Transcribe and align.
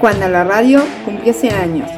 cuando 0.00 0.28
la 0.28 0.44
radio 0.44 0.82
cumplió 1.04 1.32
100 1.32 1.54
años. 1.54 1.90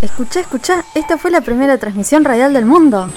Escucha, 0.00 0.40
escucha, 0.40 0.84
esta 0.94 1.18
fue 1.18 1.32
la 1.32 1.40
primera 1.40 1.76
transmisión 1.78 2.24
radial 2.24 2.52
del 2.52 2.64
mundo. 2.64 3.10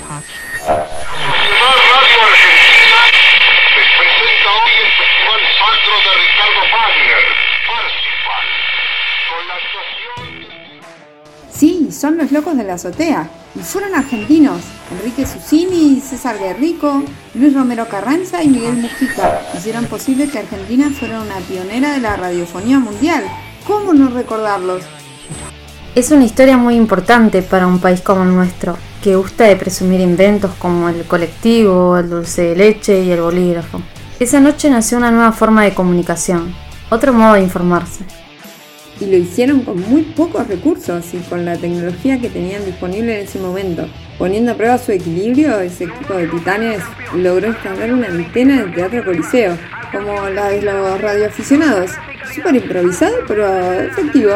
Sí, 11.62 11.90
son 11.92 12.18
los 12.18 12.32
locos 12.32 12.58
de 12.58 12.64
la 12.64 12.74
azotea. 12.74 13.30
Y 13.54 13.60
fueron 13.60 13.94
argentinos. 13.94 14.62
Enrique 14.98 15.28
Susini, 15.28 16.02
César 16.02 16.40
Guerrico, 16.40 17.04
Luis 17.36 17.54
Romero 17.54 17.88
Carranza 17.88 18.42
y 18.42 18.48
Miguel 18.48 18.78
Mujica. 18.78 19.44
Hicieron 19.56 19.86
posible 19.86 20.28
que 20.28 20.40
Argentina 20.40 20.90
fuera 20.90 21.22
una 21.22 21.36
pionera 21.48 21.94
de 21.94 22.00
la 22.00 22.16
radiofonía 22.16 22.80
mundial. 22.80 23.26
¿Cómo 23.68 23.94
no 23.94 24.10
recordarlos? 24.10 24.82
Es 25.94 26.10
una 26.10 26.26
historia 26.26 26.58
muy 26.58 26.74
importante 26.74 27.44
para 27.44 27.68
un 27.68 27.78
país 27.78 28.02
como 28.02 28.24
el 28.24 28.34
nuestro, 28.34 28.76
que 29.04 29.16
gusta 29.16 29.44
de 29.44 29.56
presumir 29.56 30.02
inventos 30.02 30.50
como 30.58 30.90
el 30.90 31.04
colectivo, 31.04 31.96
el 31.96 32.10
dulce 32.10 32.42
de 32.42 32.56
leche 32.56 33.04
y 33.04 33.12
el 33.12 33.22
bolígrafo. 33.22 33.84
Esa 34.20 34.40
noche 34.40 34.68
nació 34.72 34.98
una 34.98 35.12
nueva 35.12 35.32
forma 35.32 35.64
de 35.64 35.76
comunicación, 35.76 36.56
otro 36.90 37.14
modo 37.14 37.36
de 37.36 37.44
informarse. 37.44 38.04
Y 39.02 39.08
lo 39.08 39.18
hicieron 39.18 39.62
con 39.62 39.82
muy 39.90 40.04
pocos 40.04 40.48
recursos 40.48 41.14
y 41.14 41.18
con 41.18 41.44
la 41.44 41.58
tecnología 41.58 42.22
que 42.22 42.30
tenían 42.30 42.64
disponible 42.64 43.20
en 43.20 43.26
ese 43.26 43.40
momento. 43.40 43.88
Poniendo 44.18 44.52
a 44.52 44.56
prueba 44.56 44.78
su 44.78 44.92
equilibrio, 44.92 45.60
ese 45.60 45.86
equipo 45.86 46.14
de 46.14 46.28
titanes 46.28 46.82
logró 47.16 47.48
instalar 47.48 47.92
una 47.92 48.08
antena 48.08 48.64
de 48.64 48.72
teatro 48.72 49.04
coliseo, 49.04 49.58
como 49.92 50.30
la 50.30 50.50
de 50.50 50.62
los 50.62 51.02
radioaficionados. 51.02 51.92
Súper 52.34 52.56
improvisado, 52.56 53.16
pero 53.28 53.74
efectivo. 53.74 54.36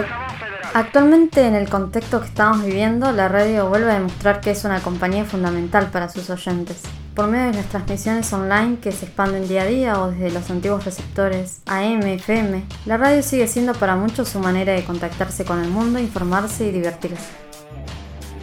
Actualmente, 0.74 1.46
en 1.46 1.56
el 1.56 1.70
contexto 1.70 2.20
que 2.20 2.28
estamos 2.28 2.66
viviendo, 2.66 3.12
la 3.12 3.30
radio 3.30 3.70
vuelve 3.70 3.92
a 3.92 3.94
demostrar 3.94 4.42
que 4.42 4.52
es 4.52 4.66
una 4.66 4.82
compañía 4.82 5.24
fundamental 5.24 5.90
para 5.92 6.10
sus 6.10 6.30
oyentes. 6.30 6.82
Por 7.16 7.28
medio 7.28 7.48
de 7.48 7.54
las 7.54 7.70
transmisiones 7.70 8.32
online 8.34 8.78
que 8.82 8.92
se 8.92 9.06
expanden 9.06 9.48
día 9.48 9.62
a 9.62 9.66
día 9.66 10.02
o 10.02 10.12
desde 10.12 10.32
los 10.32 10.50
antiguos 10.52 10.84
receptores 10.84 11.62
AM, 11.66 12.02
FM, 12.02 12.66
la 12.86 12.98
radio 12.98 13.24
sigue 13.24 13.48
siendo 13.48 13.74
para 13.74 13.96
muchos 13.96 14.28
su 14.28 14.40
manera 14.40 14.74
de 14.74 14.84
contactarse 14.84 15.46
con 15.46 15.62
el 15.62 15.70
mundo, 15.70 15.98
informarse 15.98 16.68
y 16.68 16.72
divertirse 16.72 17.46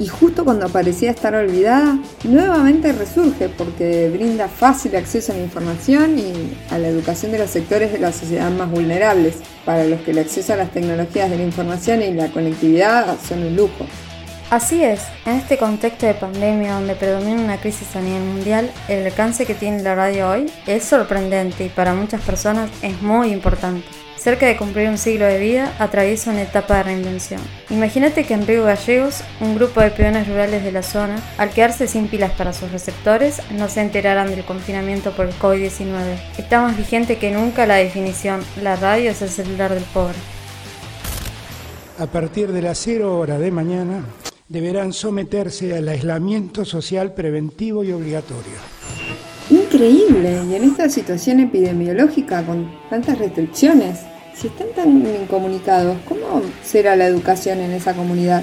y 0.03 0.09
justo 0.09 0.45
cuando 0.45 0.69
parecía 0.69 1.11
estar 1.11 1.35
olvidada, 1.35 1.97
nuevamente 2.25 2.93
resurge 2.93 3.49
porque 3.49 4.11
brinda 4.11 4.49
fácil 4.49 4.97
acceso 4.97 5.33
a 5.33 5.37
la 5.37 5.43
información 5.43 6.19
y 6.19 6.57
a 6.71 6.79
la 6.79 6.89
educación 6.89 7.31
de 7.31 7.39
los 7.39 7.51
sectores 7.51 7.93
de 7.93 8.01
la 8.01 8.13
sociedad 8.13 8.51
más 8.51 8.69
vulnerables, 8.69 9.37
para 9.65 9.85
los 9.85 10.01
que 10.01 10.11
el 10.11 10.19
acceso 10.19 10.55
a 10.55 10.57
las 10.57 10.73
tecnologías 10.73 11.31
de 11.31 11.37
la 11.37 11.45
información 11.45 12.03
y 12.03 12.13
la 12.15 12.29
conectividad 12.33 13.17
son 13.29 13.45
un 13.45 13.55
lujo. 13.55 13.87
Así 14.53 14.85
es, 14.85 15.01
en 15.25 15.37
este 15.37 15.57
contexto 15.57 16.05
de 16.05 16.13
pandemia 16.13 16.75
donde 16.75 16.95
predomina 16.95 17.41
una 17.41 17.57
crisis 17.59 17.97
a 17.97 18.03
nivel 18.03 18.23
mundial, 18.23 18.71
el 18.87 19.07
alcance 19.07 19.47
que 19.47 19.55
tiene 19.55 19.83
la 19.83 19.95
radio 19.95 20.29
hoy 20.29 20.53
es 20.67 20.85
sorprendente 20.85 21.65
y 21.65 21.69
para 21.71 21.95
muchas 21.95 22.21
personas 22.21 22.69
es 22.83 23.01
muy 23.01 23.33
importante. 23.33 23.83
Cerca 24.19 24.45
de 24.45 24.59
cumplir 24.59 24.91
un 24.91 24.99
siglo 24.99 25.25
de 25.25 25.39
vida, 25.39 25.73
atraviesa 25.79 26.33
una 26.33 26.43
etapa 26.43 26.77
de 26.77 26.83
reinvención. 26.83 27.41
Imagínate 27.71 28.25
que 28.25 28.35
en 28.35 28.47
Río 28.47 28.65
Gallegos, 28.65 29.25
un 29.41 29.55
grupo 29.55 29.81
de 29.81 29.91
peones 29.91 30.29
rurales 30.29 30.63
de 30.63 30.73
la 30.73 30.83
zona, 30.83 31.17
al 31.39 31.49
quedarse 31.49 31.89
sin 31.89 32.09
pilas 32.09 32.33
para 32.33 32.53
sus 32.53 32.71
receptores, 32.73 33.41
no 33.53 33.71
se 33.71 33.81
enteraran 33.81 34.29
del 34.29 34.45
confinamiento 34.45 35.13
por 35.13 35.29
el 35.29 35.35
COVID-19. 35.39 36.19
Está 36.37 36.61
más 36.61 36.77
vigente 36.77 37.17
que 37.17 37.31
nunca 37.31 37.65
la 37.65 37.77
definición, 37.77 38.45
la 38.63 38.77
radio 38.77 39.13
es 39.13 39.23
el 39.23 39.31
celular 39.31 39.73
del 39.73 39.85
pobre. 39.95 40.19
A 41.99 42.05
partir 42.05 42.53
de 42.53 42.61
las 42.61 42.77
0 42.77 43.19
horas 43.19 43.41
de 43.41 43.51
mañana, 43.51 44.05
deberán 44.49 44.93
someterse 44.93 45.77
al 45.77 45.89
aislamiento 45.89 46.65
social 46.65 47.15
preventivo 47.15 47.85
y 47.85 47.93
obligatorio. 47.93 48.59
Increíble, 49.51 50.41
y 50.49 50.55
en 50.55 50.65
esta 50.65 50.89
situación 50.89 51.41
epidemiológica 51.41 52.45
con 52.45 52.71
tantas 52.89 53.19
restricciones, 53.19 54.01
si 54.35 54.47
están 54.47 54.69
tan 54.75 55.07
incomunicados, 55.23 55.97
¿cómo 56.09 56.43
será 56.65 56.97
la 56.97 57.07
educación 57.07 57.61
en 57.61 57.73
esa 57.73 57.95
comunidad? 57.95 58.43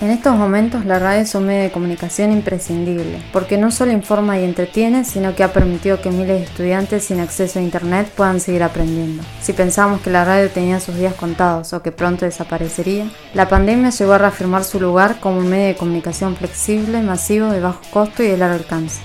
En 0.00 0.10
estos 0.10 0.34
momentos 0.34 0.84
la 0.84 0.98
radio 0.98 1.22
es 1.22 1.34
un 1.36 1.46
medio 1.46 1.62
de 1.62 1.70
comunicación 1.70 2.32
imprescindible, 2.32 3.22
porque 3.32 3.56
no 3.56 3.70
solo 3.70 3.92
informa 3.92 4.38
y 4.38 4.44
entretiene, 4.44 5.04
sino 5.04 5.36
que 5.36 5.44
ha 5.44 5.52
permitido 5.52 6.00
que 6.00 6.10
miles 6.10 6.40
de 6.40 6.42
estudiantes 6.42 7.04
sin 7.04 7.20
acceso 7.20 7.60
a 7.60 7.62
Internet 7.62 8.10
puedan 8.14 8.40
seguir 8.40 8.64
aprendiendo. 8.64 9.22
Si 9.40 9.52
pensamos 9.52 10.00
que 10.00 10.10
la 10.10 10.24
radio 10.24 10.50
tenía 10.50 10.80
sus 10.80 10.96
días 10.96 11.14
contados 11.14 11.72
o 11.72 11.80
que 11.80 11.92
pronto 11.92 12.24
desaparecería, 12.24 13.06
la 13.34 13.48
pandemia 13.48 13.90
llegó 13.90 14.12
a 14.14 14.18
reafirmar 14.18 14.64
su 14.64 14.80
lugar 14.80 15.20
como 15.20 15.38
un 15.38 15.48
medio 15.48 15.68
de 15.68 15.76
comunicación 15.76 16.34
flexible, 16.34 17.00
masivo, 17.00 17.50
de 17.50 17.60
bajo 17.60 17.80
costo 17.92 18.24
y 18.24 18.26
de 18.26 18.36
largo 18.36 18.56
alcance. 18.56 19.00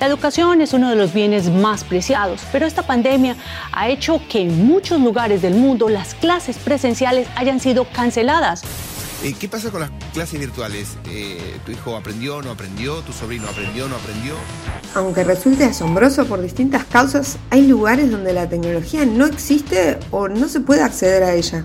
La 0.00 0.06
educación 0.06 0.60
es 0.60 0.74
uno 0.74 0.90
de 0.90 0.96
los 0.96 1.14
bienes 1.14 1.48
más 1.48 1.82
preciados, 1.82 2.42
pero 2.52 2.66
esta 2.66 2.82
pandemia 2.82 3.36
ha 3.72 3.88
hecho 3.88 4.20
que 4.28 4.42
en 4.42 4.66
muchos 4.66 5.00
lugares 5.00 5.40
del 5.40 5.54
mundo 5.54 5.88
las 5.88 6.14
clases 6.14 6.58
presenciales 6.58 7.26
hayan 7.36 7.58
sido 7.58 7.84
canceladas. 7.84 8.62
Eh, 9.24 9.34
¿Qué 9.40 9.48
pasa 9.48 9.70
con 9.70 9.80
las 9.80 9.90
clases 10.12 10.38
virtuales? 10.38 10.98
Eh, 11.08 11.58
¿Tu 11.64 11.72
hijo 11.72 11.96
aprendió, 11.96 12.42
no 12.42 12.50
aprendió? 12.50 12.96
¿Tu 12.96 13.14
sobrino 13.14 13.48
aprendió, 13.48 13.88
no 13.88 13.96
aprendió? 13.96 14.34
Aunque 14.94 15.24
resulte 15.24 15.64
asombroso 15.64 16.26
por 16.26 16.42
distintas 16.42 16.84
causas, 16.84 17.38
hay 17.48 17.66
lugares 17.66 18.10
donde 18.10 18.34
la 18.34 18.50
tecnología 18.50 19.06
no 19.06 19.24
existe 19.24 19.98
o 20.10 20.28
no 20.28 20.46
se 20.46 20.60
puede 20.60 20.82
acceder 20.82 21.22
a 21.22 21.32
ella. 21.32 21.64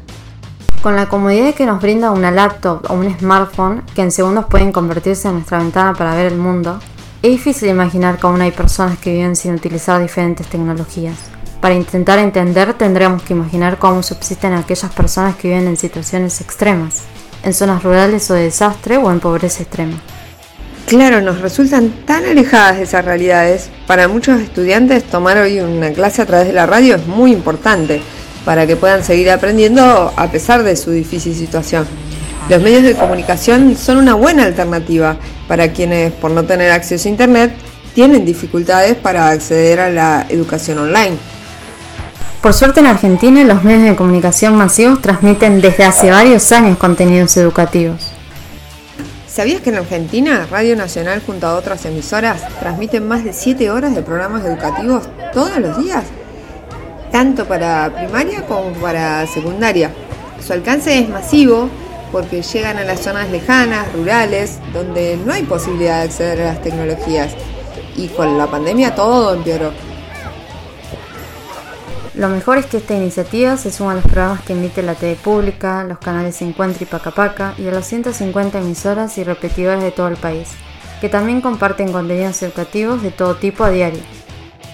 Con 0.81 0.95
la 0.95 1.09
comodidad 1.09 1.53
que 1.53 1.65
nos 1.65 1.81
brinda 1.81 2.11
una 2.11 2.31
laptop 2.31 2.89
o 2.89 2.93
un 2.93 3.19
smartphone, 3.19 3.83
que 3.93 4.03
en 4.03 4.13
segundos 4.13 4.45
pueden 4.45 4.71
convertirse 4.71 5.27
en 5.27 5.33
nuestra 5.33 5.57
ventana 5.57 5.93
para 5.93 6.15
ver 6.15 6.31
el 6.31 6.37
mundo, 6.37 6.79
es 7.21 7.31
difícil 7.31 7.67
imaginar 7.67 8.19
que 8.19 8.27
aún 8.27 8.39
hay 8.39 8.51
personas 8.51 8.97
que 8.99 9.11
viven 9.11 9.35
sin 9.35 9.55
utilizar 9.55 10.01
diferentes 10.01 10.47
tecnologías. 10.47 11.17
Para 11.59 11.75
intentar 11.75 12.19
entender 12.19 12.73
tendremos 12.75 13.21
que 13.21 13.33
imaginar 13.33 13.79
cómo 13.79 14.01
subsisten 14.01 14.53
aquellas 14.53 14.93
personas 14.93 15.35
que 15.35 15.49
viven 15.49 15.67
en 15.67 15.75
situaciones 15.75 16.39
extremas, 16.39 17.03
en 17.43 17.53
zonas 17.53 17.83
rurales 17.83 18.29
o 18.31 18.33
de 18.33 18.43
desastre 18.43 18.97
o 18.97 19.11
en 19.11 19.19
pobreza 19.19 19.63
extrema. 19.63 19.99
Claro, 20.85 21.21
nos 21.21 21.41
resultan 21.41 21.91
tan 22.05 22.25
alejadas 22.25 22.77
de 22.77 22.83
esas 22.83 23.05
realidades. 23.05 23.69
Para 23.85 24.07
muchos 24.07 24.41
estudiantes 24.41 25.03
tomar 25.03 25.37
hoy 25.37 25.59
una 25.59 25.91
clase 25.91 26.23
a 26.23 26.25
través 26.25 26.47
de 26.47 26.53
la 26.53 26.65
radio 26.65 26.95
es 26.95 27.05
muy 27.05 27.31
importante 27.31 28.01
para 28.43 28.65
que 28.65 28.75
puedan 28.75 29.03
seguir 29.03 29.29
aprendiendo 29.29 30.11
a 30.15 30.31
pesar 30.31 30.63
de 30.63 30.75
su 30.75 30.89
difícil 30.91 31.35
situación. 31.35 31.85
Los 32.49 32.63
medios 32.63 32.81
de 32.81 32.95
comunicación 32.95 33.77
son 33.77 33.97
una 33.97 34.15
buena 34.15 34.45
alternativa 34.45 35.17
para 35.47 35.71
quienes, 35.71 36.11
por 36.13 36.31
no 36.31 36.45
tener 36.45 36.71
acceso 36.71 37.07
a 37.07 37.11
Internet, 37.11 37.51
tienen 37.93 38.25
dificultades 38.25 38.95
para 38.95 39.29
acceder 39.29 39.79
a 39.79 39.91
la 39.91 40.25
educación 40.29 40.79
online. 40.79 41.17
Por 42.41 42.53
suerte 42.53 42.79
en 42.79 42.87
Argentina 42.87 43.43
los 43.43 43.65
medios 43.65 43.89
de 43.89 43.95
comunicación 43.97 44.55
masivos 44.55 45.01
transmiten 45.01 45.59
desde 45.59 45.83
hace 45.83 46.09
varios 46.09 46.49
años 46.53 46.77
contenidos 46.77 47.35
educativos. 47.35 48.11
¿Sabías 49.27 49.59
que 49.59 49.71
en 49.71 49.75
Argentina 49.75 50.47
Radio 50.49 50.77
Nacional 50.77 51.21
junto 51.25 51.47
a 51.47 51.55
otras 51.55 51.83
emisoras 51.83 52.41
transmiten 52.59 53.05
más 53.05 53.25
de 53.25 53.33
7 53.33 53.69
horas 53.71 53.93
de 53.93 54.03
programas 54.03 54.45
educativos 54.45 55.09
todos 55.33 55.57
los 55.59 55.83
días? 55.83 56.05
Tanto 57.11 57.45
para 57.45 57.93
primaria 57.93 58.45
como 58.45 58.71
para 58.71 59.27
secundaria. 59.27 59.91
Su 60.39 60.53
alcance 60.53 60.97
es 60.97 61.09
masivo 61.09 61.69
porque 62.09 62.41
llegan 62.41 62.77
a 62.77 62.85
las 62.85 63.01
zonas 63.01 63.29
lejanas, 63.29 63.91
rurales, 63.91 64.59
donde 64.71 65.19
no 65.25 65.33
hay 65.33 65.43
posibilidad 65.43 65.97
de 65.97 66.03
acceder 66.03 66.41
a 66.41 66.53
las 66.53 66.61
tecnologías. 66.61 67.33
Y 67.97 68.07
con 68.07 68.37
la 68.37 68.47
pandemia 68.47 68.95
todo 68.95 69.33
empeoró. 69.33 69.88
Lo 72.19 72.27
mejor 72.27 72.57
es 72.57 72.65
que 72.65 72.75
esta 72.75 72.97
iniciativa 72.97 73.55
se 73.55 73.71
suma 73.71 73.93
a 73.93 73.95
los 73.95 74.03
programas 74.03 74.41
que 74.41 74.51
emite 74.51 74.83
la 74.83 74.95
TV 74.95 75.15
pública, 75.15 75.85
los 75.85 75.99
canales 75.99 76.41
Encuentro 76.41 76.83
y 76.83 76.85
Pacapaca 76.85 77.53
y 77.57 77.65
a 77.65 77.71
las 77.71 77.87
150 77.87 78.59
emisoras 78.59 79.17
y 79.17 79.23
repetidoras 79.23 79.81
de 79.81 79.91
todo 79.91 80.09
el 80.09 80.17
país, 80.17 80.49
que 80.99 81.07
también 81.07 81.39
comparten 81.39 81.93
contenidos 81.93 82.43
educativos 82.43 83.01
de 83.01 83.11
todo 83.11 83.35
tipo 83.35 83.63
a 83.63 83.69
diario. 83.69 84.01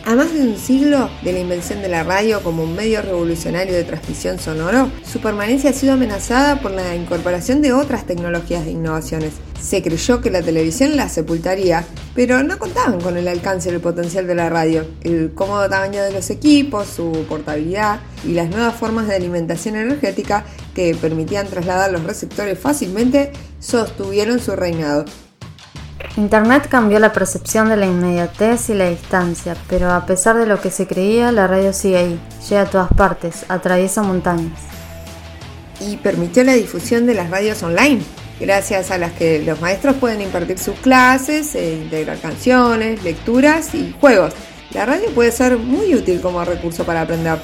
A 0.07 0.13
más 0.13 0.31
de 0.31 0.41
un 0.41 0.55
siglo 0.59 1.09
de 1.23 1.33
la 1.33 1.39
invención 1.39 1.81
de 1.81 1.87
la 1.87 2.03
radio 2.03 2.43
como 2.43 2.61
un 2.61 2.75
medio 2.75 3.01
revolucionario 3.01 3.73
de 3.73 3.83
transmisión 3.83 4.37
sonoro, 4.37 4.91
su 5.03 5.19
permanencia 5.19 5.71
ha 5.71 5.73
sido 5.73 5.93
amenazada 5.93 6.61
por 6.61 6.69
la 6.69 6.95
incorporación 6.95 7.59
de 7.63 7.73
otras 7.73 8.05
tecnologías 8.05 8.65
de 8.65 8.71
innovaciones. 8.71 9.33
Se 9.59 9.81
creyó 9.81 10.21
que 10.21 10.29
la 10.29 10.43
televisión 10.43 10.95
la 10.95 11.09
sepultaría, 11.09 11.87
pero 12.13 12.43
no 12.43 12.59
contaban 12.59 13.01
con 13.01 13.17
el 13.17 13.27
alcance 13.27 13.71
y 13.71 13.73
el 13.73 13.81
potencial 13.81 14.27
de 14.27 14.35
la 14.35 14.47
radio, 14.47 14.85
el 15.01 15.33
cómodo 15.33 15.67
tamaño 15.67 16.03
de 16.03 16.11
los 16.13 16.29
equipos, 16.29 16.85
su 16.85 17.25
portabilidad 17.27 17.99
y 18.23 18.33
las 18.33 18.51
nuevas 18.51 18.75
formas 18.75 19.07
de 19.07 19.15
alimentación 19.15 19.75
energética 19.75 20.45
que 20.75 20.93
permitían 20.93 21.47
trasladar 21.47 21.91
los 21.91 22.03
receptores 22.03 22.59
fácilmente 22.59 23.31
sostuvieron 23.59 24.39
su 24.39 24.55
reinado. 24.55 25.05
Internet 26.17 26.67
cambió 26.69 26.99
la 26.99 27.11
percepción 27.11 27.69
de 27.69 27.77
la 27.77 27.85
inmediatez 27.85 28.69
y 28.69 28.73
la 28.73 28.89
distancia, 28.89 29.55
pero 29.67 29.91
a 29.91 30.05
pesar 30.05 30.37
de 30.37 30.45
lo 30.45 30.61
que 30.61 30.71
se 30.71 30.87
creía, 30.87 31.31
la 31.31 31.47
radio 31.47 31.73
sigue 31.73 31.97
ahí, 31.97 32.19
llega 32.49 32.61
a 32.61 32.69
todas 32.69 32.89
partes, 32.93 33.45
atraviesa 33.49 34.01
montañas. 34.01 34.59
Y 35.81 35.97
permitió 35.97 36.43
la 36.43 36.53
difusión 36.53 37.05
de 37.05 37.15
las 37.15 37.29
radios 37.29 37.61
online, 37.63 38.01
gracias 38.39 38.91
a 38.91 38.97
las 38.97 39.11
que 39.11 39.43
los 39.43 39.59
maestros 39.59 39.95
pueden 39.95 40.21
impartir 40.21 40.57
sus 40.57 40.75
clases, 40.79 41.53
e 41.55 41.75
integrar 41.75 42.19
canciones, 42.19 43.03
lecturas 43.03 43.75
y 43.75 43.93
juegos. 43.99 44.33
La 44.71 44.85
radio 44.85 45.09
puede 45.11 45.31
ser 45.31 45.57
muy 45.57 45.95
útil 45.95 46.21
como 46.21 46.43
recurso 46.45 46.85
para 46.85 47.01
aprender. 47.01 47.39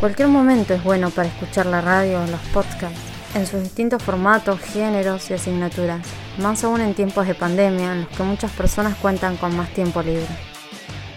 Cualquier 0.00 0.28
momento 0.28 0.74
es 0.74 0.82
bueno 0.82 1.10
para 1.10 1.28
escuchar 1.28 1.66
la 1.66 1.80
radio 1.80 2.22
o 2.22 2.26
los 2.26 2.40
podcasts 2.52 2.98
en 3.34 3.46
sus 3.46 3.62
distintos 3.62 4.02
formatos, 4.02 4.60
géneros 4.60 5.30
y 5.30 5.34
asignaturas, 5.34 6.06
más 6.38 6.64
aún 6.64 6.80
en 6.80 6.94
tiempos 6.94 7.26
de 7.26 7.34
pandemia 7.34 7.92
en 7.92 8.00
los 8.02 8.08
que 8.10 8.22
muchas 8.22 8.50
personas 8.52 8.96
cuentan 8.96 9.36
con 9.36 9.56
más 9.56 9.68
tiempo 9.70 10.02
libre. 10.02 10.26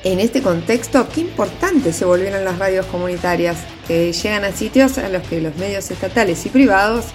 En 0.04 0.20
este 0.20 0.42
contexto, 0.42 1.08
qué 1.10 1.22
importante 1.22 1.94
se 1.94 2.06
volvieron 2.06 2.44
las 2.44 2.58
radios 2.58 2.88
comunitarias, 2.88 3.58
que 3.88 4.12
llegan 4.12 4.44
a 4.44 4.52
sitios 4.52 4.98
a 4.98 5.10
los 5.10 5.22
que 5.28 5.42
los 5.42 5.56
medios 5.58 5.92
estatales 5.92 6.44
y 6.46 6.50
privados 6.50 7.06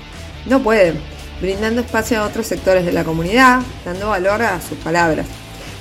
no 0.47 0.63
pueden, 0.63 1.01
brindando 1.41 1.81
espacio 1.81 2.21
a 2.21 2.27
otros 2.27 2.47
sectores 2.47 2.87
de 2.87 2.93
la 2.93 3.03
comunidad, 3.03 3.61
dando 3.85 4.11
valor 4.11 4.43
a 4.43 4.61
sus 4.61 4.79
palabras. 4.79 5.27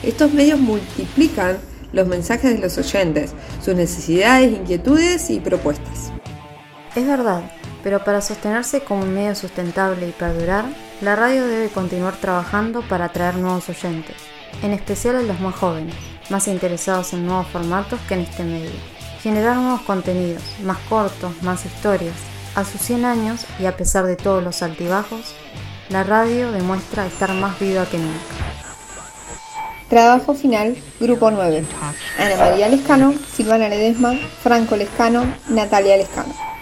Estos 0.02 0.34
medios 0.34 0.60
multiplican 0.60 1.58
los 1.94 2.08
mensajes 2.08 2.56
de 2.56 2.60
los 2.60 2.78
oyentes, 2.78 3.34
sus 3.64 3.76
necesidades, 3.76 4.52
inquietudes 4.52 5.30
y 5.30 5.40
propuestas. 5.40 6.12
Es 6.96 7.06
verdad, 7.06 7.44
pero 7.86 8.04
para 8.04 8.20
sostenerse 8.20 8.82
como 8.82 9.04
un 9.04 9.14
medio 9.14 9.36
sustentable 9.36 10.08
y 10.08 10.12
perdurar, 10.12 10.66
la 11.02 11.16
radio 11.16 11.46
debe 11.46 11.70
continuar 11.70 12.16
trabajando 12.16 12.82
para 12.82 13.06
atraer 13.06 13.36
nuevos 13.36 13.70
oyentes, 13.70 14.16
en 14.64 14.72
especial 14.72 15.18
a 15.18 15.22
los 15.22 15.40
más 15.40 15.54
jóvenes, 15.54 15.94
más 16.32 16.48
interesados 16.48 17.14
en 17.14 17.28
nuevos 17.28 17.46
formatos 17.46 18.00
que 18.08 18.16
en 18.16 18.22
este 18.22 18.44
medio. 18.44 18.72
Generar 19.22 19.58
nuevos 19.58 19.82
contenidos, 19.82 20.42
más 20.64 20.80
cortos, 20.90 21.32
más 21.44 21.64
historias. 21.64 22.16
A 22.56 22.66
sus 22.66 22.82
100 22.82 23.06
años, 23.06 23.46
y 23.60 23.68
a 23.68 23.78
pesar 23.78 24.08
de 24.08 24.16
todos 24.16 24.44
los 24.44 24.64
altibajos, 24.64 25.36
la 25.90 26.04
radio 26.04 26.52
demuestra 26.52 27.06
estar 27.06 27.36
más 27.36 27.60
viva 27.60 27.86
que 27.86 28.00
nunca. 28.00 28.20
Trabajo 29.90 30.34
final, 30.34 30.76
Grupo 31.00 31.30
9. 31.30 31.64
Ana 32.18 32.36
María 32.38 32.68
Lescano, 32.68 33.14
Silvana 33.32 33.70
Ledesma, 33.70 34.16
Franco 34.42 34.76
Lescano, 34.76 35.24
Natalia 35.50 35.98
Lescano. 35.98 36.55